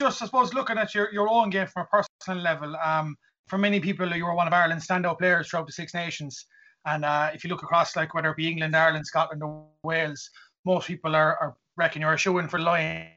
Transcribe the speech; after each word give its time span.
just 0.00 0.22
I 0.22 0.26
suppose 0.26 0.54
looking 0.54 0.78
at 0.78 0.94
your, 0.94 1.12
your 1.12 1.28
own 1.28 1.50
game 1.50 1.66
from 1.66 1.86
a 1.86 2.02
personal 2.02 2.42
level, 2.42 2.76
um, 2.76 3.16
for 3.48 3.58
many 3.58 3.80
people 3.80 4.08
you 4.14 4.24
were 4.24 4.34
one 4.34 4.46
of 4.46 4.52
Ireland's 4.52 4.86
standout 4.86 5.18
players 5.18 5.48
throughout 5.48 5.66
the 5.66 5.72
Six 5.72 5.94
Nations. 5.94 6.46
And 6.86 7.04
uh, 7.04 7.30
if 7.34 7.44
you 7.44 7.50
look 7.50 7.62
across, 7.62 7.96
like 7.96 8.14
whether 8.14 8.30
it 8.30 8.36
be 8.36 8.48
England, 8.48 8.76
Ireland, 8.76 9.06
Scotland, 9.06 9.42
or 9.42 9.66
Wales, 9.82 10.30
most 10.64 10.86
people 10.86 11.14
are, 11.16 11.36
are 11.38 11.56
reckon 11.76 12.02
you're 12.02 12.12
a 12.12 12.18
shoe 12.18 12.38
in 12.38 12.48
for 12.48 12.58
Lions. 12.58 13.12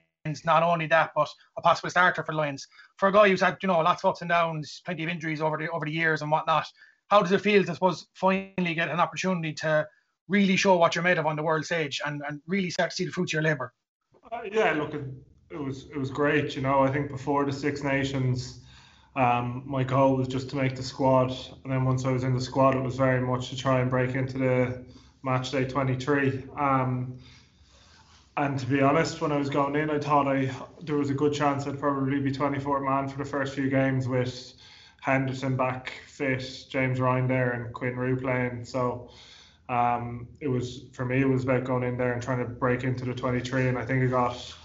Not 0.46 0.64
only 0.64 0.88
that, 0.88 1.12
but 1.16 1.30
a 1.58 1.62
possible 1.62 1.90
starter 1.90 2.24
for 2.24 2.34
Lions. 2.34 2.68
For 2.98 3.10
a 3.10 3.12
guy 3.12 3.30
who's 3.30 3.42
had, 3.42 3.58
you 3.62 3.68
know, 3.68 3.80
lots 3.80 4.04
of 4.04 4.10
ups 4.10 4.22
and 4.22 4.30
downs, 4.30 4.82
plenty 4.86 5.04
of 5.04 5.10
injuries 5.10 5.42
over 5.42 5.58
the 5.58 5.70
over 5.70 5.86
the 5.86 5.92
years 5.92 6.22
and 6.22 6.32
whatnot, 6.32 6.68
how 7.10 7.22
does 7.22 7.32
it 7.32 7.42
feel 7.42 7.64
to 7.64 7.74
suppose 7.74 8.08
finally 8.14 8.74
get 8.74 8.90
an 8.90 9.00
opportunity 9.00 9.54
to 9.54 9.88
really 10.28 10.56
show 10.56 10.78
what 10.78 10.96
you're 10.96 11.04
made 11.04 11.18
of 11.18 11.26
on 11.26 11.36
the 11.36 11.44
world 11.44 11.66
stage 11.66 12.00
and, 12.06 12.22
and 12.28 12.42
really 12.48 12.70
start 12.70 12.92
to 12.92 12.96
see 12.96 13.06
the 13.06 13.12
fruits 13.12 13.32
of 13.32 13.34
your 13.34 13.44
labour? 13.44 13.74
Uh, 14.32 14.42
yeah, 14.52 14.72
look, 14.74 14.94
it, 15.52 15.60
was 15.60 15.86
it 15.92 15.98
was 15.98 16.10
great. 16.10 16.56
You 16.56 16.62
know, 16.62 16.82
I 16.82 16.92
think 16.92 17.10
before 17.10 17.46
the 17.46 17.54
Six 17.54 17.84
Nations, 17.84 18.60
um, 19.16 19.64
my 19.66 19.84
goal 19.84 20.16
was 20.16 20.28
just 20.28 20.50
to 20.52 20.56
make 20.56 20.76
the 20.76 20.84
squad, 20.84 21.32
and 21.64 21.72
then 21.72 21.84
once 21.84 22.06
I 22.06 22.12
was 22.12 22.24
in 22.24 22.34
the 22.34 22.42
squad, 22.42 22.76
it 22.76 22.82
was 22.82 22.96
very 22.96 23.22
much 23.22 23.50
to 23.50 23.58
try 23.58 23.82
and 23.82 23.90
break 23.90 24.16
into 24.16 24.38
the 24.38 24.84
match 25.24 25.52
day 25.52 25.66
23. 25.66 26.46
Um, 26.58 27.18
and 28.38 28.58
to 28.58 28.66
be 28.66 28.82
honest, 28.82 29.20
when 29.20 29.32
I 29.32 29.38
was 29.38 29.50
going 29.50 29.76
in, 29.76 29.90
I 29.90 30.00
thought 30.00 30.28
I 30.28 30.50
there 30.82 30.96
was 30.96 31.10
a 31.10 31.14
good 31.14 31.34
chance 31.34 31.68
I'd 31.68 31.80
probably 31.80 32.20
be 32.20 32.32
24 32.32 32.80
man 32.80 33.10
for 33.10 33.18
the 33.18 33.30
first 33.30 33.54
few 33.54 33.70
games 33.70 34.08
with 34.08 34.54
Henderson 35.02 35.58
back 35.58 35.92
fit, 36.08 36.66
James 36.70 37.00
Ryan 37.00 37.28
there, 37.28 37.52
and 37.52 37.74
Quinn 37.74 37.98
Roux 37.98 38.16
playing. 38.16 38.64
So 38.64 39.10
um, 39.68 40.28
it 40.40 40.48
was 40.48 40.86
for 40.94 41.04
me, 41.04 41.22
it 41.22 41.28
was 41.28 41.44
about 41.44 41.66
going 41.66 41.84
in 41.84 41.98
there 41.98 42.14
and 42.14 42.22
trying 42.22 42.40
to 42.40 42.46
break 42.46 42.86
into 42.86 43.04
the 43.04 43.14
23. 43.14 43.68
And 43.68 43.78
I 43.78 43.86
think 43.86 44.02
I 44.02 44.08
got 44.08 44.56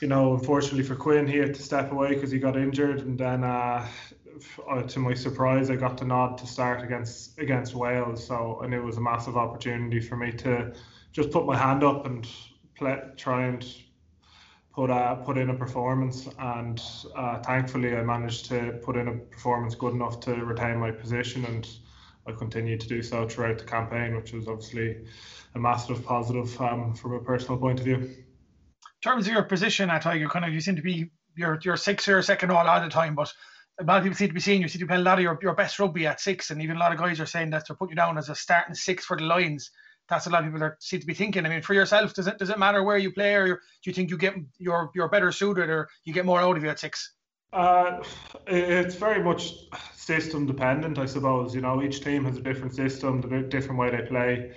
you 0.00 0.08
know, 0.08 0.34
unfortunately 0.34 0.84
for 0.84 0.94
Quinn, 0.94 1.26
he 1.26 1.38
had 1.38 1.54
to 1.54 1.62
step 1.62 1.90
away 1.90 2.14
because 2.14 2.30
he 2.30 2.38
got 2.38 2.56
injured, 2.56 3.00
and 3.00 3.18
then 3.18 3.42
uh, 3.42 3.86
uh, 4.70 4.82
to 4.82 4.98
my 5.00 5.14
surprise, 5.14 5.70
I 5.70 5.76
got 5.76 5.98
the 5.98 6.04
nod 6.04 6.38
to 6.38 6.46
start 6.46 6.82
against 6.82 7.38
against 7.38 7.74
Wales. 7.74 8.24
So 8.24 8.60
and 8.62 8.72
it 8.72 8.80
was 8.80 8.96
a 8.96 9.00
massive 9.00 9.36
opportunity 9.36 10.00
for 10.00 10.16
me 10.16 10.32
to 10.32 10.72
just 11.12 11.30
put 11.30 11.46
my 11.46 11.56
hand 11.56 11.82
up 11.82 12.06
and 12.06 12.28
play, 12.76 13.00
try 13.16 13.46
and 13.46 13.66
put 14.72 14.90
uh, 14.90 15.16
put 15.16 15.36
in 15.36 15.50
a 15.50 15.54
performance. 15.54 16.28
And 16.38 16.80
uh, 17.16 17.40
thankfully, 17.40 17.96
I 17.96 18.02
managed 18.02 18.46
to 18.46 18.78
put 18.82 18.96
in 18.96 19.08
a 19.08 19.14
performance 19.14 19.74
good 19.74 19.94
enough 19.94 20.20
to 20.20 20.34
retain 20.34 20.78
my 20.78 20.92
position, 20.92 21.44
and 21.46 21.68
I 22.26 22.32
continued 22.32 22.80
to 22.82 22.88
do 22.88 23.02
so 23.02 23.28
throughout 23.28 23.58
the 23.58 23.64
campaign, 23.64 24.14
which 24.14 24.32
was 24.32 24.46
obviously 24.46 25.06
a 25.56 25.58
massive 25.58 26.04
positive 26.04 26.60
um, 26.60 26.94
from 26.94 27.14
a 27.14 27.20
personal 27.20 27.58
point 27.58 27.80
of 27.80 27.84
view 27.84 28.24
terms 29.02 29.26
of 29.26 29.32
your 29.32 29.42
position 29.42 29.90
at 29.90 30.02
Tiger, 30.02 30.28
kind 30.28 30.44
of 30.44 30.52
you 30.52 30.60
seem 30.60 30.76
to 30.76 30.82
be 30.82 31.10
your 31.36 31.58
your 31.62 31.76
six 31.76 32.08
or 32.08 32.22
second 32.22 32.50
all 32.50 32.66
of 32.66 32.82
the 32.82 32.88
time, 32.88 33.14
but 33.14 33.32
a 33.80 33.84
lot 33.84 33.98
of 33.98 34.02
people 34.02 34.16
seem 34.16 34.28
to 34.28 34.34
be 34.34 34.40
seeing 34.40 34.60
you 34.60 34.68
seem 34.68 34.80
to 34.80 34.86
be 34.86 34.88
playing 34.88 35.02
a 35.02 35.04
lot 35.04 35.18
of 35.18 35.22
your, 35.22 35.38
your 35.40 35.54
best 35.54 35.78
rugby 35.78 36.06
at 36.06 36.20
six, 36.20 36.50
and 36.50 36.60
even 36.60 36.76
a 36.76 36.80
lot 36.80 36.92
of 36.92 36.98
guys 36.98 37.20
are 37.20 37.26
saying 37.26 37.50
that 37.50 37.66
they're 37.66 37.76
putting 37.76 37.90
you 37.90 37.96
down 37.96 38.18
as 38.18 38.28
a 38.28 38.34
starting 38.34 38.74
six 38.74 39.04
for 39.04 39.16
the 39.16 39.24
Lions. 39.24 39.70
That's 40.08 40.26
a 40.26 40.30
lot 40.30 40.40
of 40.40 40.46
people 40.46 40.60
that 40.60 40.82
seem 40.82 41.00
to 41.00 41.06
be 41.06 41.14
thinking. 41.14 41.44
I 41.44 41.48
mean, 41.48 41.62
for 41.62 41.74
yourself, 41.74 42.14
does 42.14 42.26
it 42.26 42.38
does 42.38 42.50
it 42.50 42.58
matter 42.58 42.82
where 42.82 42.98
you 42.98 43.12
play, 43.12 43.34
or 43.34 43.46
do 43.46 43.60
you 43.84 43.92
think 43.92 44.10
you 44.10 44.18
get 44.18 44.34
you're 44.58 44.90
you're 44.94 45.08
better 45.08 45.30
suited, 45.32 45.68
or 45.68 45.88
you 46.04 46.12
get 46.12 46.24
more 46.24 46.40
out 46.40 46.56
of 46.56 46.62
you 46.62 46.70
at 46.70 46.80
six? 46.80 47.14
Uh, 47.52 48.02
it's 48.46 48.94
very 48.94 49.22
much 49.22 49.54
system 49.94 50.46
dependent, 50.46 50.98
I 50.98 51.06
suppose. 51.06 51.54
You 51.54 51.60
know, 51.60 51.82
each 51.82 52.02
team 52.02 52.24
has 52.24 52.36
a 52.36 52.42
different 52.42 52.74
system, 52.74 53.20
the 53.20 53.40
different 53.42 53.78
way 53.78 53.90
they 53.90 54.02
play. 54.02 54.52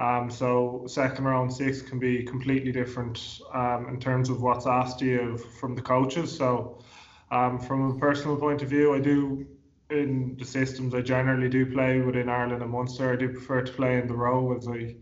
Um, 0.00 0.30
so 0.30 0.84
second 0.86 1.24
round 1.24 1.52
six 1.52 1.82
can 1.82 1.98
be 1.98 2.22
completely 2.22 2.72
different 2.72 3.40
um, 3.52 3.86
in 3.90 4.00
terms 4.00 4.30
of 4.30 4.40
what's 4.40 4.66
asked 4.66 5.02
you 5.02 5.36
from 5.60 5.74
the 5.74 5.82
coaches. 5.82 6.34
So 6.34 6.82
um, 7.30 7.58
from 7.58 7.90
a 7.90 7.98
personal 7.98 8.36
point 8.36 8.62
of 8.62 8.70
view, 8.70 8.94
I 8.94 9.00
do 9.00 9.46
in 9.90 10.36
the 10.38 10.44
systems 10.44 10.94
I 10.94 11.02
generally 11.02 11.50
do 11.50 11.66
play 11.66 12.00
within 12.00 12.30
Ireland 12.30 12.62
and 12.62 12.70
Munster. 12.70 13.12
I 13.12 13.16
do 13.16 13.28
prefer 13.28 13.60
to 13.62 13.72
play 13.72 13.98
in 13.98 14.06
the 14.06 14.14
row 14.14 14.56
as 14.56 14.66
I 14.66 14.96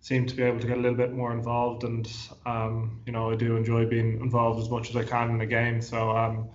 seem 0.00 0.26
to 0.26 0.34
be 0.36 0.44
able 0.44 0.60
to 0.60 0.66
get 0.66 0.78
a 0.78 0.80
little 0.80 0.96
bit 0.96 1.12
more 1.12 1.32
involved, 1.32 1.84
and 1.84 2.10
um, 2.46 3.00
you 3.06 3.12
know 3.12 3.30
I 3.30 3.34
do 3.34 3.56
enjoy 3.56 3.86
being 3.86 4.20
involved 4.20 4.60
as 4.62 4.70
much 4.70 4.90
as 4.90 4.96
I 4.96 5.04
can 5.04 5.30
in 5.30 5.38
the 5.38 5.46
game. 5.46 5.82
So 5.82 6.10
um, 6.16 6.50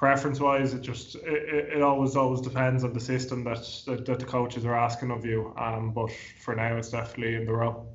preference 0.00 0.40
wise, 0.40 0.72
it 0.72 0.80
just 0.80 1.14
it, 1.16 1.76
it 1.76 1.82
always 1.82 2.16
always 2.16 2.40
depends 2.40 2.84
on 2.84 2.94
the 2.94 3.00
system 3.00 3.44
that, 3.44 3.62
that, 3.86 4.06
that 4.06 4.18
the 4.18 4.24
coaches 4.24 4.64
are 4.64 4.74
asking 4.74 5.10
of 5.10 5.26
you. 5.26 5.52
Um, 5.58 5.92
but 5.92 6.10
for 6.40 6.54
now, 6.54 6.78
it's 6.78 6.88
definitely 6.88 7.34
in 7.34 7.44
the 7.44 7.52
row. 7.52 7.86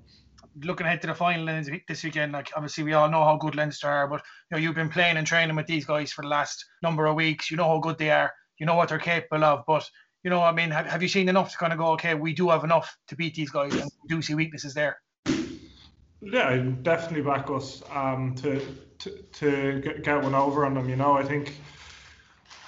Looking 0.64 0.86
ahead 0.86 1.02
to 1.02 1.08
the 1.08 1.16
final 1.16 1.48
this 1.88 2.04
weekend, 2.04 2.32
like 2.32 2.52
obviously 2.56 2.84
we 2.84 2.94
all 2.94 3.10
know 3.10 3.24
how 3.24 3.38
good 3.38 3.56
Leinster 3.56 3.90
are, 3.90 4.08
but 4.08 4.22
you 4.22 4.56
know 4.56 4.62
you've 4.62 4.76
been 4.76 4.88
playing 4.88 5.18
and 5.18 5.26
training 5.26 5.56
with 5.56 5.66
these 5.66 5.84
guys 5.84 6.14
for 6.14 6.22
the 6.22 6.28
last 6.28 6.64
number 6.84 7.08
of 7.08 7.16
weeks. 7.16 7.50
You 7.50 7.58
know 7.58 7.68
how 7.68 7.80
good 7.80 7.98
they 7.98 8.12
are. 8.12 8.32
You 8.60 8.68
know 8.68 8.76
what 8.76 8.90
they're 8.90 9.00
capable 9.00 9.44
of. 9.44 9.64
But 9.66 9.90
you 10.24 10.30
know, 10.30 10.44
I 10.44 10.52
mean, 10.52 10.70
have, 10.70 10.86
have 10.86 11.02
you 11.02 11.10
seen 11.10 11.28
enough 11.28 11.52
to 11.54 11.58
kind 11.58 11.74
of 11.74 11.80
go, 11.80 11.88
okay, 11.94 12.14
we 12.14 12.34
do 12.34 12.50
have 12.52 12.64
enough 12.64 12.96
to 13.08 13.16
beat 13.16 13.34
these 13.34 13.50
guys, 13.50 13.74
and 13.74 13.90
we 14.04 14.16
do 14.16 14.22
see 14.22 14.36
weaknesses 14.36 14.76
there? 14.76 14.98
Yeah, 16.22 16.56
definitely 16.84 17.24
back 17.24 17.50
us 17.50 17.82
um, 17.92 18.36
to 18.36 18.62
to, 19.00 19.10
to 19.10 19.82
get, 19.82 20.04
get 20.04 20.22
one 20.22 20.36
over 20.36 20.68
on 20.68 20.76
them. 20.76 20.88
You 20.88 20.98
know, 20.98 21.14
I 21.14 21.24
think 21.24 21.56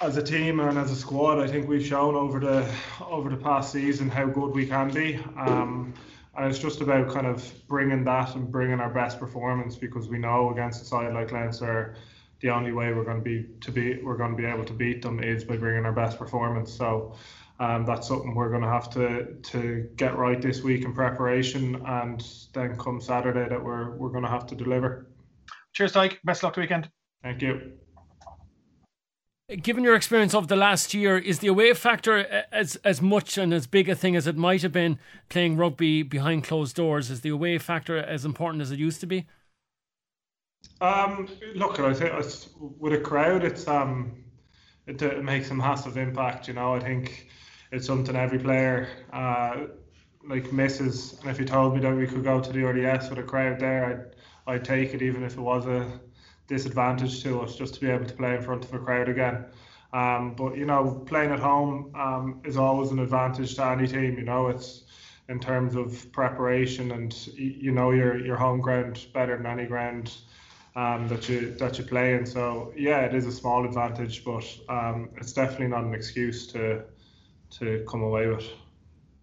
as 0.01 0.17
a 0.17 0.23
team 0.23 0.59
and 0.59 0.77
as 0.77 0.91
a 0.91 0.95
squad, 0.95 1.39
I 1.39 1.47
think 1.47 1.67
we've 1.67 1.85
shown 1.85 2.15
over 2.15 2.39
the 2.39 2.69
over 3.01 3.29
the 3.29 3.37
past 3.37 3.71
season 3.71 4.09
how 4.09 4.25
good 4.25 4.53
we 4.53 4.65
can 4.65 4.91
be. 4.91 5.15
Um, 5.37 5.93
and 6.35 6.49
it's 6.49 6.59
just 6.59 6.81
about 6.81 7.11
kind 7.11 7.25
of 7.25 7.51
bringing 7.67 8.03
that 8.03 8.35
and 8.35 8.51
bringing 8.51 8.79
our 8.79 8.91
best 8.91 9.19
performance 9.19 9.75
because 9.75 10.07
we 10.07 10.19
know 10.19 10.51
against 10.51 10.81
a 10.83 10.85
side 10.85 11.13
like 11.13 11.31
Leinster, 11.31 11.95
the 12.41 12.49
only 12.49 12.71
way 12.71 12.93
we're 12.93 13.03
going 13.03 13.17
to 13.17 13.23
be 13.23 13.47
to 13.61 13.71
be 13.71 14.01
we're 14.01 14.17
going 14.17 14.31
to 14.31 14.37
be 14.37 14.45
able 14.45 14.65
to 14.65 14.73
beat 14.73 15.01
them 15.01 15.23
is 15.23 15.43
by 15.43 15.57
bringing 15.57 15.85
our 15.85 15.93
best 15.93 16.17
performance. 16.17 16.73
So. 16.73 17.15
Um, 17.59 17.87
that's 17.87 18.07
something 18.07 18.35
we're 18.35 18.51
going 18.51 18.61
to 18.61 18.67
have 18.67 18.91
to 18.91 19.33
to 19.41 19.89
get 19.95 20.15
right 20.15 20.39
this 20.39 20.61
week 20.61 20.85
in 20.85 20.93
preparation, 20.93 21.81
and 21.87 22.23
then 22.53 22.77
come 22.77 23.01
Saturday 23.01 23.49
that 23.49 23.63
we're 23.63 23.95
we're 23.95 24.11
going 24.11 24.25
to 24.25 24.29
have 24.29 24.45
to 24.45 24.55
deliver. 24.55 25.07
Cheers, 25.73 25.93
Tadhg. 25.93 26.17
Best 26.23 26.43
luck 26.43 26.53
the 26.53 26.61
weekend. 26.61 26.87
Thank 27.23 27.41
you. 27.41 27.79
Given 29.55 29.85
your 29.85 29.95
experience 29.95 30.35
of 30.35 30.49
the 30.49 30.57
last 30.57 30.93
year, 30.93 31.17
is 31.17 31.39
the 31.39 31.47
away 31.47 31.73
factor 31.73 32.45
as 32.51 32.75
as 32.83 33.01
much 33.01 33.37
and 33.37 33.53
as 33.53 33.65
big 33.65 33.87
a 33.87 33.95
thing 33.95 34.13
as 34.17 34.27
it 34.27 34.35
might 34.35 34.61
have 34.61 34.73
been 34.73 34.99
playing 35.29 35.55
rugby 35.55 36.03
behind 36.03 36.43
closed 36.43 36.75
doors? 36.75 37.09
Is 37.09 37.21
the 37.21 37.29
away 37.29 37.57
factor 37.57 37.97
as 37.97 38.25
important 38.25 38.61
as 38.61 38.71
it 38.71 38.79
used 38.79 38.99
to 38.99 39.05
be? 39.05 39.25
Um, 40.81 41.29
look, 41.55 41.79
I 41.79 41.93
think 41.93 42.11
with 42.77 42.91
a 42.91 42.99
crowd, 42.99 43.45
it's 43.45 43.69
um, 43.69 44.21
it, 44.85 45.01
it, 45.01 45.23
makes 45.23 45.49
a 45.49 45.53
massive 45.53 45.95
impact. 45.95 46.49
You 46.49 46.55
know, 46.55 46.75
I 46.75 46.81
think 46.81 47.29
it's 47.71 47.87
something 47.87 48.17
every 48.17 48.39
player 48.39 48.89
uh, 49.13 49.67
like 50.27 50.51
misses. 50.51 51.19
And 51.21 51.31
if 51.31 51.39
you 51.39 51.45
told 51.45 51.73
me 51.73 51.79
that 51.79 51.95
we 51.95 52.05
could 52.05 52.25
go 52.25 52.41
to 52.41 52.51
the 52.51 52.65
RDS 52.65 53.09
with 53.09 53.19
a 53.19 53.23
crowd 53.23 53.61
there, 53.61 54.11
I'd 54.45 54.55
I'd 54.55 54.65
take 54.65 54.93
it, 54.93 55.01
even 55.01 55.23
if 55.23 55.37
it 55.37 55.41
was 55.41 55.65
a 55.67 56.01
disadvantage 56.47 57.21
to 57.23 57.41
us 57.41 57.55
just 57.55 57.75
to 57.75 57.79
be 57.79 57.89
able 57.89 58.05
to 58.05 58.15
play 58.15 58.35
in 58.35 58.41
front 58.41 58.63
of 58.63 58.73
a 58.73 58.79
crowd 58.79 59.09
again. 59.09 59.45
Um, 59.93 60.35
but 60.35 60.57
you 60.57 60.65
know, 60.65 61.03
playing 61.05 61.31
at 61.31 61.39
home 61.39 61.93
um, 61.95 62.41
is 62.43 62.57
always 62.57 62.91
an 62.91 62.99
advantage 62.99 63.55
to 63.55 63.65
any 63.65 63.87
team. 63.87 64.17
You 64.17 64.25
know, 64.25 64.47
it's 64.47 64.83
in 65.29 65.39
terms 65.39 65.75
of 65.75 66.11
preparation 66.11 66.91
and 66.91 67.27
you 67.35 67.71
know 67.71 67.91
your 67.91 68.17
your 68.25 68.37
home 68.37 68.61
ground 68.61 69.07
better 69.13 69.37
than 69.37 69.45
any 69.45 69.65
ground 69.65 70.13
um, 70.75 71.07
that 71.07 71.27
you 71.29 71.55
that 71.55 71.77
you 71.77 71.85
play 71.85 72.15
in. 72.15 72.25
So 72.25 72.73
yeah, 72.75 73.01
it 73.01 73.15
is 73.15 73.25
a 73.25 73.31
small 73.31 73.65
advantage, 73.65 74.23
but 74.23 74.45
um, 74.69 75.09
it's 75.17 75.33
definitely 75.33 75.67
not 75.67 75.83
an 75.83 75.93
excuse 75.93 76.47
to 76.47 76.83
to 77.59 77.85
come 77.89 78.03
away 78.03 78.27
with 78.27 78.45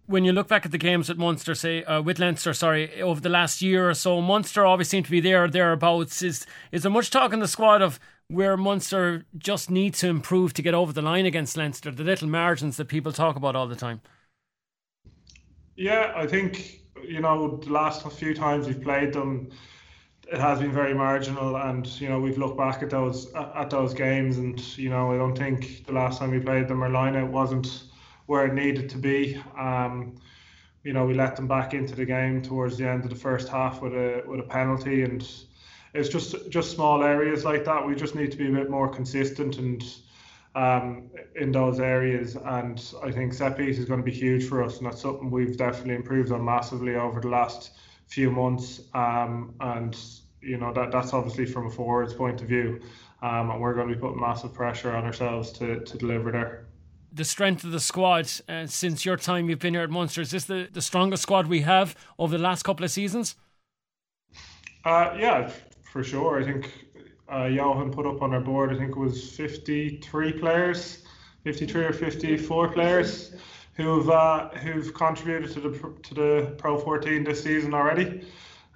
when 0.07 0.23
you 0.23 0.31
look 0.31 0.47
back 0.47 0.65
at 0.65 0.71
the 0.71 0.77
games 0.77 1.09
at 1.09 1.17
Munster, 1.17 1.55
say 1.55 1.83
uh, 1.83 2.01
with 2.01 2.19
Leinster, 2.19 2.53
sorry, 2.53 3.01
over 3.01 3.19
the 3.19 3.29
last 3.29 3.61
year 3.61 3.89
or 3.89 3.93
so, 3.93 4.21
Munster 4.21 4.65
always 4.65 4.87
seem 4.87 5.03
to 5.03 5.11
be 5.11 5.19
there 5.19 5.47
thereabouts. 5.47 6.21
Is 6.21 6.45
is 6.71 6.83
there 6.83 6.91
much 6.91 7.09
talk 7.09 7.33
in 7.33 7.39
the 7.39 7.47
squad 7.47 7.81
of 7.81 7.99
where 8.27 8.57
Munster 8.57 9.25
just 9.37 9.69
need 9.69 9.93
to 9.95 10.07
improve 10.07 10.53
to 10.53 10.61
get 10.61 10.73
over 10.73 10.93
the 10.93 11.01
line 11.01 11.25
against 11.25 11.57
Leinster? 11.57 11.91
The 11.91 12.03
little 12.03 12.27
margins 12.27 12.77
that 12.77 12.85
people 12.85 13.11
talk 13.11 13.35
about 13.35 13.55
all 13.55 13.67
the 13.67 13.75
time. 13.75 14.01
Yeah, 15.75 16.13
I 16.15 16.27
think 16.27 16.81
you 17.03 17.19
know 17.19 17.57
the 17.57 17.71
last 17.71 18.09
few 18.11 18.33
times 18.33 18.67
we've 18.67 18.81
played 18.81 19.13
them, 19.13 19.49
it 20.31 20.39
has 20.39 20.59
been 20.59 20.71
very 20.71 20.93
marginal, 20.93 21.57
and 21.57 21.87
you 21.99 22.09
know 22.09 22.19
we've 22.19 22.37
looked 22.37 22.57
back 22.57 22.83
at 22.83 22.91
those 22.91 23.33
at 23.33 23.71
those 23.71 23.93
games, 23.93 24.37
and 24.37 24.59
you 24.77 24.89
know 24.89 25.11
I 25.11 25.17
don't 25.17 25.37
think 25.37 25.85
the 25.85 25.93
last 25.93 26.19
time 26.19 26.31
we 26.31 26.39
played 26.39 26.67
them, 26.67 26.83
our 26.83 26.89
lineout 26.89 27.29
wasn't 27.29 27.83
where 28.25 28.45
it 28.45 28.53
needed 28.53 28.89
to 28.89 28.97
be. 28.97 29.41
Um, 29.57 30.15
you 30.83 30.93
know, 30.93 31.05
we 31.05 31.13
let 31.13 31.35
them 31.35 31.47
back 31.47 31.73
into 31.73 31.95
the 31.95 32.05
game 32.05 32.41
towards 32.41 32.77
the 32.77 32.87
end 32.87 33.03
of 33.03 33.09
the 33.09 33.15
first 33.15 33.49
half 33.49 33.81
with 33.81 33.93
a 33.93 34.23
with 34.27 34.39
a 34.39 34.43
penalty, 34.43 35.03
and 35.03 35.27
it's 35.93 36.09
just 36.09 36.49
just 36.49 36.71
small 36.71 37.03
areas 37.03 37.43
like 37.43 37.65
that. 37.65 37.85
We 37.85 37.95
just 37.95 38.15
need 38.15 38.31
to 38.31 38.37
be 38.37 38.47
a 38.47 38.51
bit 38.51 38.69
more 38.69 38.87
consistent 38.87 39.57
and 39.57 39.83
um, 40.53 41.09
in 41.35 41.51
those 41.51 41.79
areas. 41.79 42.35
And 42.35 42.81
I 43.03 43.11
think 43.11 43.33
set 43.33 43.57
piece 43.57 43.79
is 43.79 43.85
going 43.85 43.99
to 43.99 44.05
be 44.05 44.11
huge 44.11 44.47
for 44.47 44.63
us, 44.63 44.77
and 44.77 44.85
that's 44.85 45.01
something 45.01 45.31
we've 45.31 45.57
definitely 45.57 45.95
improved 45.95 46.31
on 46.31 46.45
massively 46.45 46.95
over 46.95 47.19
the 47.19 47.29
last 47.29 47.71
few 48.07 48.29
months. 48.29 48.81
Um, 48.93 49.55
and 49.59 49.97
you 50.41 50.57
know 50.57 50.71
that 50.73 50.91
that's 50.91 51.13
obviously 51.13 51.45
from 51.47 51.67
a 51.67 51.71
forwards 51.71 52.13
point 52.13 52.41
of 52.41 52.47
view. 52.47 52.79
um, 53.21 53.49
and 53.49 53.59
we're 53.59 53.73
going 53.73 53.87
to 53.87 53.95
be 53.95 53.99
putting 53.99 54.19
massive 54.19 54.53
pressure 54.53 54.95
on 54.95 55.03
ourselves 55.03 55.51
to, 55.53 55.79
to 55.79 55.97
deliver 55.97 56.31
there. 56.31 56.65
The 57.15 57.23
strength 57.23 57.63
of 57.63 57.71
the 57.71 57.79
squad 57.79 58.29
uh, 58.49 58.67
since 58.67 59.05
your 59.05 59.15
time 59.15 59.49
you've 59.49 59.59
been 59.59 59.73
here 59.73 59.83
at 59.83 59.89
Munster 59.89 60.19
is 60.19 60.31
this 60.31 60.43
the, 60.43 60.67
the 60.71 60.81
strongest 60.81 61.23
squad 61.23 61.47
we 61.47 61.61
have 61.61 61.95
over 62.19 62.37
the 62.37 62.43
last 62.43 62.63
couple 62.63 62.83
of 62.83 62.91
seasons? 62.91 63.35
Uh, 64.83 65.15
yeah, 65.17 65.49
for 65.91 66.03
sure. 66.03 66.41
I 66.41 66.43
think 66.43 66.71
uh, 67.31 67.45
Johann 67.45 67.91
put 67.91 68.05
up 68.05 68.21
on 68.21 68.33
our 68.33 68.41
board. 68.41 68.73
I 68.73 68.77
think 68.77 68.91
it 68.91 68.99
was 68.99 69.31
53 69.31 70.33
players, 70.33 71.03
53 71.45 71.85
or 71.85 71.93
54 71.93 72.73
players 72.73 73.33
who've 73.75 74.09
uh, 74.09 74.49
who've 74.49 74.93
contributed 74.93 75.51
to 75.53 75.59
the 75.61 75.93
to 76.03 76.13
the 76.13 76.55
Pro 76.57 76.77
14 76.77 77.23
this 77.23 77.43
season 77.43 77.73
already. 77.73 78.27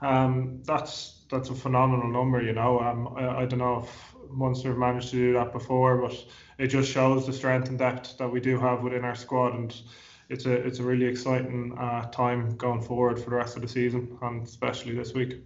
Um, 0.01 0.62
that's 0.63 1.25
that's 1.30 1.50
a 1.50 1.56
phenomenal 1.56 2.07
number. 2.07 2.42
You 2.42 2.53
know, 2.53 2.80
um, 2.80 3.13
I, 3.18 3.42
I 3.42 3.45
don't 3.45 3.59
know 3.59 3.83
if 3.83 4.08
Munster 4.29 4.69
have 4.69 4.77
managed 4.77 5.09
to 5.09 5.15
do 5.15 5.33
that 5.33 5.51
before, 5.51 5.97
but 5.97 6.15
it 6.57 6.67
just 6.67 6.91
shows 6.91 7.25
the 7.25 7.33
strength 7.33 7.69
and 7.69 7.77
depth 7.77 8.17
that 8.17 8.29
we 8.29 8.39
do 8.39 8.59
have 8.59 8.83
within 8.83 9.05
our 9.05 9.15
squad, 9.15 9.53
and 9.55 9.81
it's 10.29 10.45
a 10.45 10.53
it's 10.53 10.79
a 10.79 10.83
really 10.83 11.05
exciting 11.05 11.75
uh, 11.77 12.09
time 12.11 12.55
going 12.57 12.81
forward 12.81 13.19
for 13.19 13.29
the 13.31 13.35
rest 13.35 13.55
of 13.55 13.61
the 13.61 13.67
season, 13.67 14.17
and 14.21 14.43
especially 14.43 14.93
this 14.93 15.13
week. 15.13 15.41